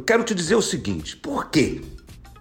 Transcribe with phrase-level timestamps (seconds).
[0.00, 1.82] Eu quero te dizer o seguinte: por quê?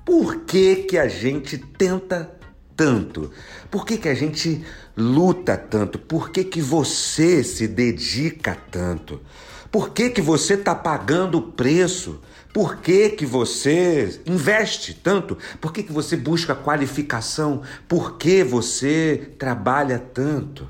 [0.05, 2.33] Por que, que a gente tenta
[2.73, 3.33] tanto?
[3.69, 4.63] Por que, que a gente
[4.95, 5.99] luta tanto?
[5.99, 9.19] Por que, que você se dedica tanto?
[9.69, 12.21] Por que, que você está pagando o preço?
[12.53, 15.37] Por que, que você investe tanto?
[15.59, 17.61] Por que, que você busca qualificação?
[17.89, 20.65] Por que você trabalha tanto?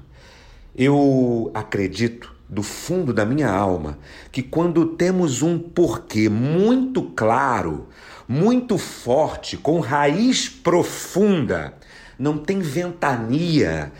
[0.75, 4.00] Eu acredito do fundo da minha alma
[4.31, 7.88] que quando temos um porquê muito claro,
[8.28, 11.75] muito forte, com raiz profunda,
[12.17, 13.92] não tem ventania,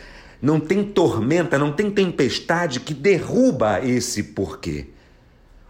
[0.42, 4.88] não tem tormenta, não tem tempestade que derruba esse porquê.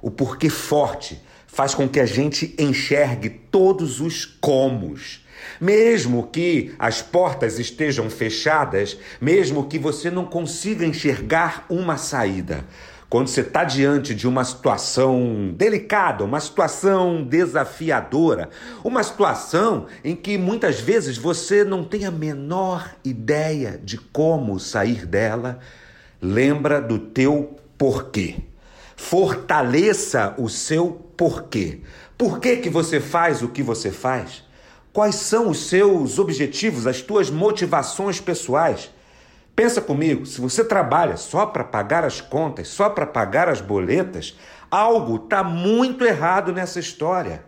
[0.01, 1.21] O porquê forte
[1.53, 5.25] faz com que a gente enxergue todos os comos.
[5.61, 12.65] Mesmo que as portas estejam fechadas, mesmo que você não consiga enxergar uma saída,
[13.09, 18.51] quando você está diante de uma situação delicada, uma situação desafiadora,
[18.85, 25.05] uma situação em que muitas vezes você não tem a menor ideia de como sair
[25.05, 25.59] dela,
[26.23, 28.37] lembra do teu porquê.
[29.01, 31.81] Fortaleça o seu porquê.
[32.19, 34.45] Por que, que você faz o que você faz?
[34.93, 38.91] Quais são os seus objetivos, as tuas motivações pessoais?
[39.57, 44.39] Pensa comigo, se você trabalha só para pagar as contas, só para pagar as boletas,
[44.71, 47.43] algo está muito errado nessa história.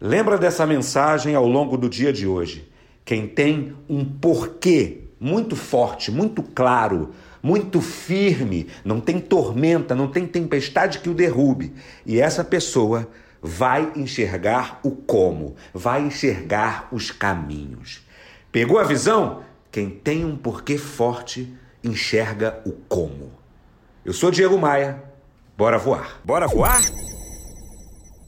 [0.00, 2.72] Lembra dessa mensagem ao longo do dia de hoje.
[3.04, 7.10] Quem tem um porquê muito forte, muito claro,
[7.42, 11.72] muito firme, não tem tormenta, não tem tempestade que o derrube.
[12.04, 13.08] E essa pessoa
[13.42, 18.06] vai enxergar o como, vai enxergar os caminhos.
[18.52, 19.42] Pegou a visão?
[19.70, 23.32] Quem tem um porquê forte enxerga o como.
[24.04, 25.02] Eu sou Diego Maia.
[25.56, 26.20] Bora voar.
[26.24, 26.80] Bora voar?